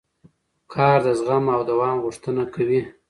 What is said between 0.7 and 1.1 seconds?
کار د